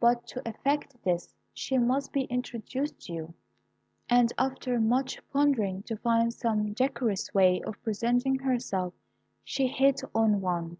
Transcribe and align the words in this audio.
But 0.00 0.26
to 0.26 0.42
effect 0.48 0.96
this, 1.04 1.32
she 1.54 1.78
must 1.78 2.12
be 2.12 2.22
introduced 2.22 3.02
to 3.06 3.12
you; 3.12 3.34
and 4.08 4.32
after 4.36 4.80
much 4.80 5.20
pondering 5.32 5.84
to 5.84 5.96
find 5.98 6.34
some 6.34 6.72
decorous 6.72 7.32
way 7.32 7.62
of 7.62 7.80
presenting 7.84 8.40
herself, 8.40 8.94
she 9.44 9.68
hit 9.68 10.00
on 10.12 10.40
one. 10.40 10.78